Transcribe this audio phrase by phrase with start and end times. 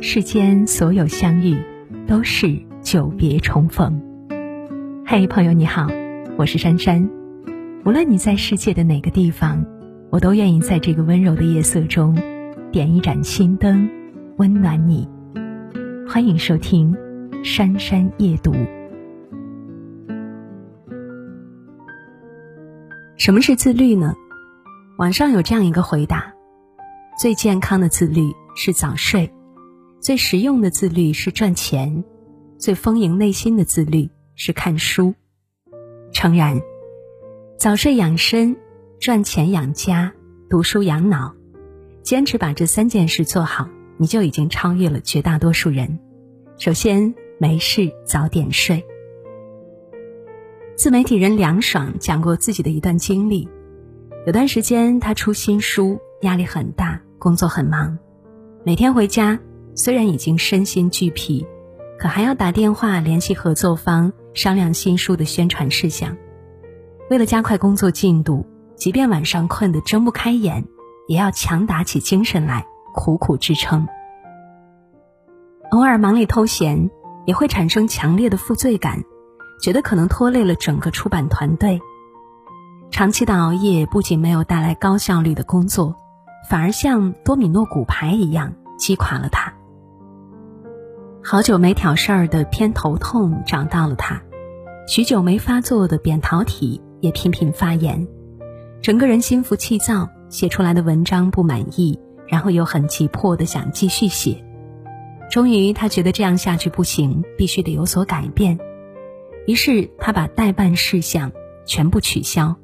[0.00, 1.60] 世间所有相遇，
[2.06, 4.00] 都是久别重逢。
[5.04, 5.88] 嘿，朋友你好，
[6.36, 7.10] 我是珊珊。
[7.84, 9.66] 无论你在世界的哪个地方，
[10.10, 12.16] 我都愿意在这个温柔的夜色中，
[12.70, 13.90] 点一盏心灯，
[14.36, 15.08] 温暖你。
[16.08, 16.94] 欢迎收听
[17.44, 18.52] 《珊珊夜读》。
[23.16, 24.14] 什么是自律呢？
[24.96, 26.32] 网上有这样一个回答：
[27.20, 29.28] 最健康的自律是早睡，
[30.08, 32.02] 最实用的自律是赚钱，
[32.56, 35.14] 最丰盈内心的自律是看书。
[36.12, 36.62] 诚然，
[37.58, 38.56] 早睡养身，
[38.98, 40.14] 赚钱养家，
[40.48, 41.34] 读书养脑，
[42.02, 43.68] 坚持把这三件事做好，
[43.98, 45.98] 你就已经超越了绝大多数人。
[46.56, 48.82] 首先，没事早点睡。
[50.74, 53.46] 自媒体人梁爽讲过自己的一段经历，
[54.26, 57.98] 有段时间他出新书，压力很大，工作很忙，
[58.64, 59.38] 每天回家
[59.78, 61.46] 虽然已经身心俱疲，
[62.00, 66.16] 可还要打电话联系合作方商量新书的宣传事项。
[67.08, 68.44] 为了加快工作进度，
[68.74, 70.64] 即便晚上困得睁不开眼，
[71.06, 73.86] 也要强打起精神来，苦苦支撑。
[75.70, 76.90] 偶尔忙里偷闲，
[77.24, 79.04] 也会产生强烈的负罪感。
[79.62, 81.80] 觉得可能拖累了整个出版团队。
[82.90, 85.94] 长期的熬夜不仅没有带来高效率的工作，
[86.50, 89.47] 反而像多米诺骨牌一样击垮了他。
[91.30, 94.22] 好久没挑事儿的偏头痛找到了他，
[94.86, 98.08] 许久没发作的扁桃体也频频发炎，
[98.80, 104.42] 整个人心浮气躁，写出来的文章不满意，然后又很急迫的想继续写。
[105.30, 108.58] 终于，他觉得这样下去不行，必须得有所改变。
[109.46, 111.30] 于是他把代办事项
[111.66, 112.56] 全部取消，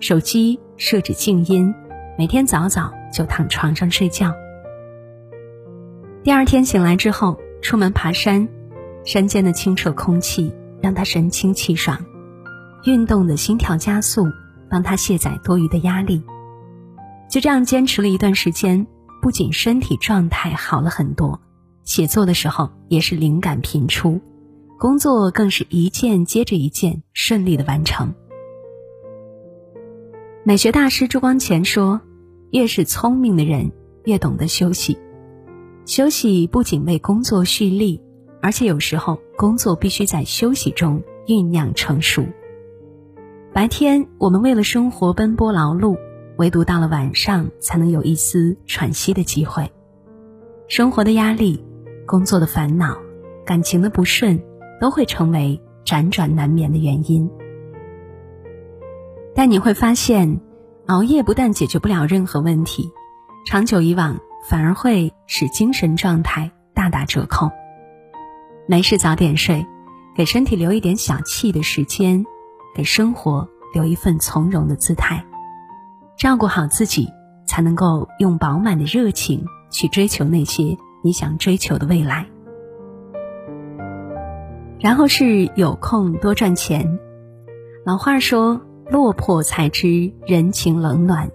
[0.00, 1.72] 手机设置静音，
[2.18, 4.34] 每天早早就躺床上睡觉。
[6.24, 8.48] 第二天醒来之后，出门爬山，
[9.04, 12.04] 山间的清澈空气让他神清气爽，
[12.84, 14.26] 运动的心跳加速，
[14.68, 16.22] 帮他卸载多余的压力。
[17.28, 18.86] 就这样坚持了一段时间，
[19.22, 21.40] 不仅身体状态好了很多，
[21.84, 24.20] 写作的时候也是灵感频出。
[24.78, 28.14] 工作更是一件接着一件顺利的完成。
[30.42, 32.00] 美学大师朱光潜说
[32.50, 33.70] ：“越是聪明的人，
[34.04, 34.96] 越懂得休息。
[35.90, 38.00] 休息不仅为工作蓄力，
[38.40, 42.24] 而且有时候工作必须在休息中酝酿成熟。
[43.52, 45.98] 白天我们为了生活奔波劳碌，
[46.38, 49.68] 唯独到了晚上才能有一丝喘息的机会。
[50.68, 51.60] 生活的压力、
[52.06, 52.96] 工作的烦恼、
[53.44, 54.40] 感情的不顺。”
[54.80, 57.28] 都会成为辗转难眠的原因，
[59.34, 60.40] 但你会发现，
[60.86, 62.90] 熬夜不但解决不了任何问题，
[63.44, 64.18] 长久以往
[64.48, 67.50] 反而会使精神状态大打折扣。
[68.66, 69.66] 没事早点睡，
[70.16, 72.24] 给身体留一点小憩的时间，
[72.74, 75.24] 给生活留一份从容的姿态，
[76.16, 77.08] 照顾好自己，
[77.46, 82.26] 才能够用饱满的热情去追求那些你想追求的未来。
[84.78, 86.98] 然后是有空多赚钱。
[87.84, 91.30] 老话说：“落魄才知人情冷暖，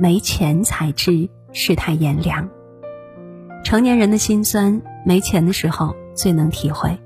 [0.00, 2.48] 没钱才知世态炎凉。”
[3.64, 6.98] 成年人的心酸，没钱的时候最能体会。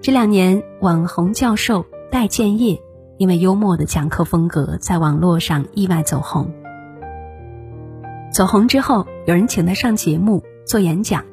[0.00, 2.80] 这两年，网红教授戴建业
[3.18, 6.50] 因为幽默的讲课风格，在网络上意外走红。
[8.32, 11.24] 走红之后，有人请他上节目做演讲。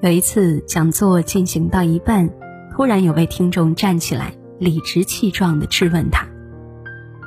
[0.00, 2.28] 有一次讲座进行到一半。
[2.74, 6.28] 突然有位听众站起来，理直气壮地质问他：“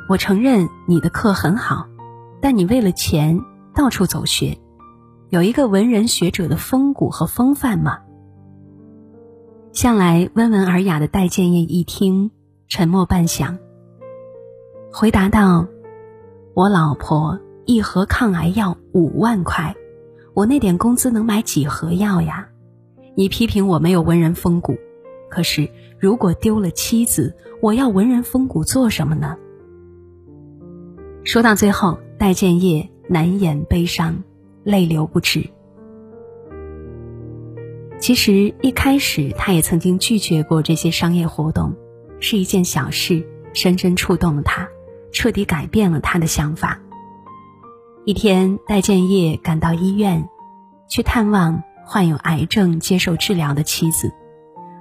[0.08, 1.88] 我承认你的课很好，
[2.42, 3.38] 但你为了钱
[3.74, 4.58] 到处走学，
[5.30, 8.00] 有一个文人学者的风骨和风范吗？”
[9.74, 12.32] 向来温文尔雅的戴建业一听，
[12.68, 13.58] 沉默半晌，
[14.92, 15.68] 回答道
[16.54, 19.76] ：“我老婆一盒抗癌药五万块，
[20.34, 22.50] 我那点工资能买几盒药呀？
[23.16, 24.76] 你批评我没有文人风骨。”
[25.32, 29.38] 可是，如果丢了妻子，我要文人风骨做什么呢？
[31.24, 34.24] 说到最后，戴建业难掩悲伤，
[34.64, 35.50] 泪流不止。
[38.00, 41.76] 其实一开始，他也曾经拒绝过这些商业活动，
[42.22, 44.66] 是一件小事，深深触动了他，
[45.12, 46.80] 彻底改变了他的想法。
[48.06, 50.30] 一天，戴建业赶到医院，
[50.88, 54.10] 去探望患有癌症接受治疗的妻子。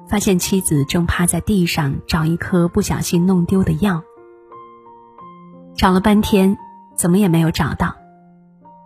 [0.09, 4.03] 发现妻子正趴在地上找一颗不小心弄丢的药，
[5.77, 6.57] 找了半天，
[6.97, 7.95] 怎么也没有找到，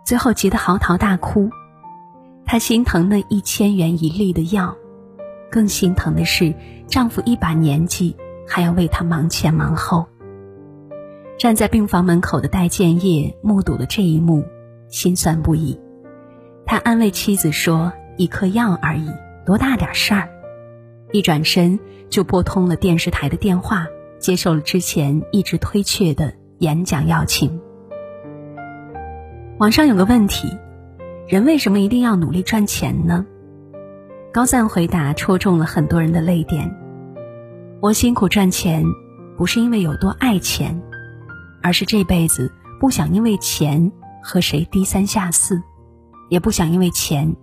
[0.05, 1.49] 最后急得嚎啕大哭。
[2.45, 4.75] 她心疼那一千元一粒的药，
[5.49, 6.53] 更心疼的是
[6.87, 8.15] 丈夫一把年纪
[8.47, 10.05] 还要为她忙前忙后。
[11.37, 14.45] 站在病房门口的戴建业目睹了这一幕，
[14.87, 15.77] 心酸不已。
[16.65, 19.11] 他安慰妻子说：“一颗药而已，
[19.45, 20.29] 多大点事儿。”
[21.11, 21.79] 一转身
[22.09, 23.85] 就拨通了电视台的电话，
[24.17, 27.59] 接受了之前一直推却的演讲邀请。
[29.57, 30.49] 网上有个问题：
[31.29, 33.25] 人为什么一定要努力赚钱呢？
[34.33, 36.75] 高赞回答戳中了很多人的泪点。
[37.79, 38.83] 我辛苦赚钱，
[39.37, 40.81] 不是因为有多爱钱。
[41.63, 45.63] 而是这辈子不想因为钱和谁低三下四，
[46.29, 47.33] 也不想因为钱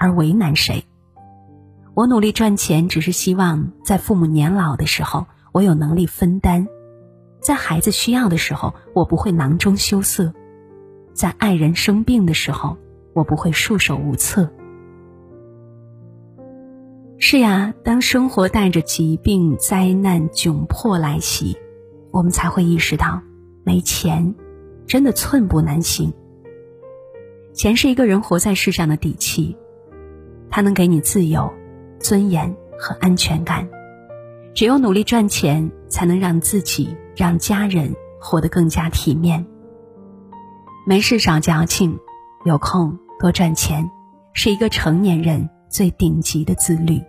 [0.00, 0.84] 而为难谁。
[1.94, 6.66] 我努力赚钱，只是希望在父母年老的时候，我有能力分担；
[7.40, 10.32] 在孩子需要的时候，我不会囊中羞涩；
[11.12, 12.76] 在爱人生病的时候，
[13.12, 14.50] 我不会束手无策。
[17.18, 21.56] 是呀，当生活带着疾病、灾难、窘迫来袭，
[22.10, 23.22] 我们才会意识到。
[23.64, 24.34] 没钱，
[24.86, 26.12] 真的寸步难行。
[27.52, 29.56] 钱是一个人活在世上的底气，
[30.50, 31.52] 它能给你自由、
[32.00, 33.68] 尊严和安全感。
[34.52, 39.46] 只有努力赚钱，才能让自己、让家人活得更加体面。
[40.84, 41.96] 没事少矫情，
[42.44, 43.88] 有空多赚钱，
[44.32, 47.00] 是一个成年人最顶级的自律。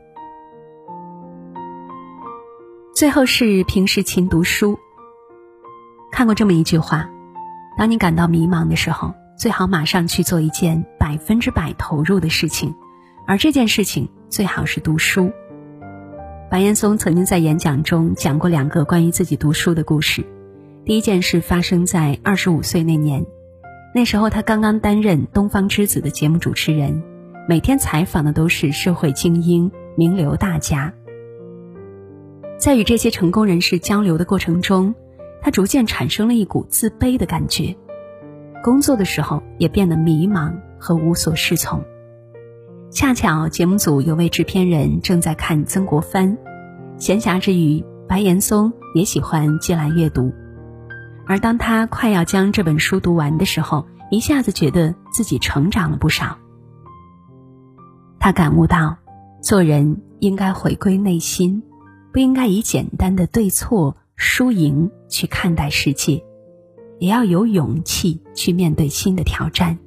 [2.94, 4.78] 最后是平时勤读书。
[6.12, 7.10] 看过这么一句话：，
[7.76, 12.76] 当你感到迷茫的时候，最好马上去做一件百分之百投入的事情，
[13.26, 15.32] 而这件事情最好是读书。
[16.52, 20.24] 白岩松曾经在演讲中讲过两个关于自己读书的故事。
[20.86, 23.26] 第一件事发生在二十五岁那年，
[23.96, 27.04] 那时候他刚刚担任《东方之子》的节目主持人，
[27.48, 30.92] 每天采访的都是社会精英、名流大家。
[32.58, 34.96] 在与这些成功人士交流的过程中，
[35.42, 37.76] 他逐渐产生了一股自卑的感觉，
[38.64, 41.84] 工作的时候也变得迷茫和无所适从。
[42.90, 46.36] 恰巧节目组有位制片人正在看曾国藩，
[46.98, 50.34] 闲暇之余，白岩松也喜欢借来阅读。
[51.26, 56.38] 而当他快要将这本书读完的时候，一下子觉得自己成长了不少。
[58.20, 58.98] 他感悟到，
[59.42, 61.64] 做人应该回归内心，
[62.12, 63.96] 不应该以简单的对错。
[64.16, 66.24] 输赢去看待世界，
[67.00, 69.80] 也要有勇气去面对新的挑战。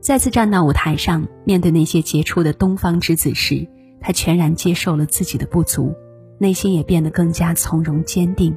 [0.00, 3.68] 再次站到舞台上，面对那些杰出的东方之子时，
[4.00, 5.94] 他全然接受了自己的不足，
[6.38, 8.56] 内心也变得更加从容坚定。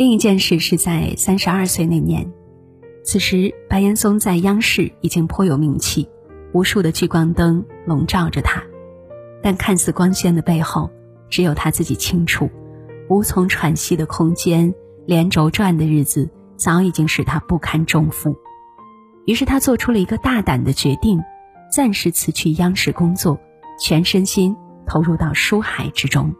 [0.00, 2.32] 另一件事是在三十二岁那年，
[3.04, 6.08] 此时白岩松在央视已经颇有名气，
[6.54, 8.62] 无数的聚光灯笼罩着他，
[9.42, 10.90] 但看似光鲜的背后。
[11.28, 12.48] 只有他自己清楚，
[13.10, 14.74] 无从喘息的空间，
[15.04, 18.34] 连轴转的日子，早已经使他不堪重负。
[19.26, 21.22] 于是他做出了一个大胆的决定，
[21.70, 23.38] 暂时辞去央视工作，
[23.78, 24.56] 全身心
[24.86, 26.34] 投入到书海之中。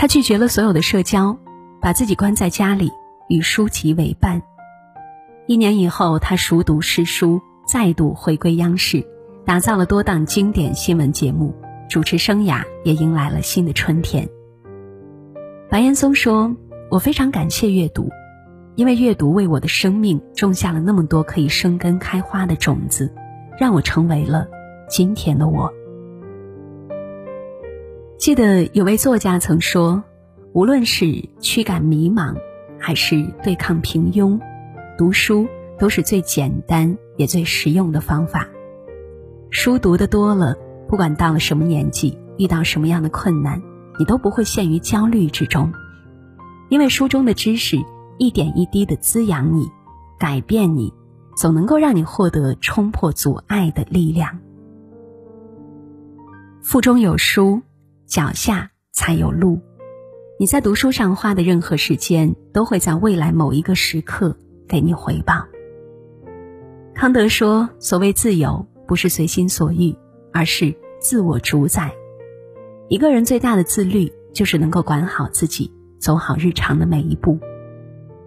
[0.00, 1.36] 他拒绝了所有的社交，
[1.78, 2.90] 把自己关在家里，
[3.28, 4.40] 与书籍为伴。
[5.46, 9.06] 一年以后，他熟读诗书，再度回归央视，
[9.44, 11.54] 打造了多档经典新闻节目。
[11.90, 14.26] 主持生涯也迎来了新的春天。
[15.68, 16.56] 白岩松说
[16.90, 18.08] ：“我非常感谢阅读，
[18.76, 23.12] 因为阅读为我的生命种下了那么多可以生根开花的种子，
[23.58, 24.48] 让我成为了
[24.88, 25.70] 今天的我。”
[28.20, 30.04] 记得有位作家曾说
[30.52, 32.36] ：“无论是驱赶迷茫，
[32.78, 34.38] 还是对抗平庸，
[34.98, 35.48] 读书
[35.78, 38.46] 都是最简单也最实用的方法。
[39.48, 40.54] 书读的多了。”
[40.86, 43.62] 不管到了什么年纪，遇到什么样的困难，
[43.98, 45.72] 你都不会陷于焦虑之中，
[46.68, 47.78] 因为书中的知识
[48.18, 49.68] 一点一滴的滋养你，
[50.18, 50.92] 改变你，
[51.36, 54.40] 总能够让你获得冲破阻碍的力量。
[56.60, 57.62] 腹中有书，
[58.10, 59.60] 脚下才有路。
[60.36, 64.36] 你在读书上花的任何时间，都会在未来某一个时刻
[64.66, 65.46] 给你回报。
[66.92, 69.96] 康德说：“所谓自由，不是随心所欲。”
[70.32, 71.92] 而是自我主宰。
[72.88, 77.38] 一个人最大的自律，就是能够管好自己，走好日常的每一步。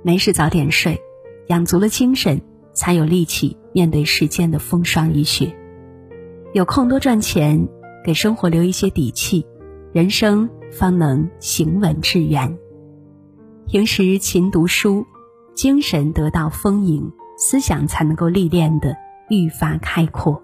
[0.02, 1.02] 没事早点睡，
[1.48, 2.42] 养足了精神，
[2.74, 5.56] 才有力气面对世间的风霜雨雪。
[6.54, 7.70] 有空多赚钱，
[8.04, 9.46] 给生活留一些底气，
[9.94, 12.58] 人生方能行稳致远。
[13.68, 15.06] 平时勤读书，
[15.54, 18.96] 精神得到丰盈，思想才能够历练的
[19.30, 20.42] 愈发开阔。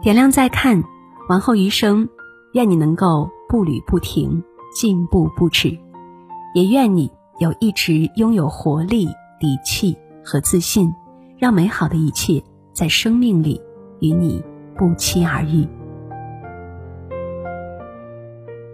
[0.00, 0.82] 点亮再看，
[1.28, 2.08] 往后余生，
[2.54, 4.42] 愿你能够步履不停，
[4.74, 5.78] 进步不止，
[6.54, 9.08] 也愿你有一直拥有活力、
[9.38, 9.94] 底气
[10.24, 10.90] 和自信，
[11.36, 13.60] 让美好的一切在生命里
[14.00, 14.42] 与你
[14.74, 15.68] 不期而遇。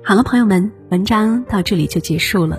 [0.06, 2.58] 好了，朋友们，文章到这里就结束了。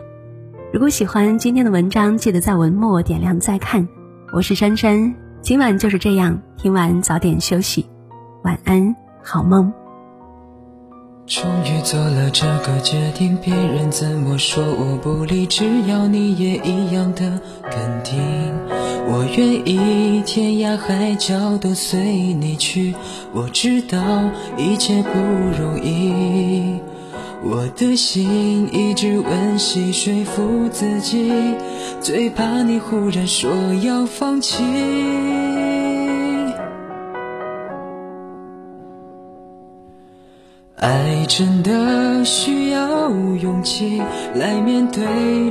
[0.73, 3.87] 如果喜欢今天的文章，记得在文末点亮再看。
[4.33, 7.85] 我是珊珊，今晚就是这样，听完早点休息。
[8.43, 9.71] 晚安，好梦。
[11.27, 18.19] 终于做了这个决定，别人怎么说我不理，只要你也一样的肯定。
[19.07, 21.99] 我愿意天涯海角都随
[22.33, 22.95] 你去，
[23.31, 23.99] 我知道
[24.57, 25.19] 一切不
[25.61, 26.79] 容易。
[27.43, 31.31] 我的心一直温习说服自己，
[32.01, 33.51] 最怕你忽然说
[33.83, 34.63] 要放弃。
[40.77, 44.01] 爱真的需要勇气
[44.35, 45.03] 来面对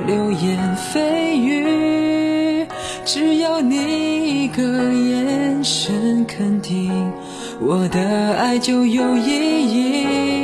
[0.06, 2.66] 流言蜚语，
[3.04, 6.92] 只要你一个眼神肯定，
[7.60, 10.43] 我的爱就有意义。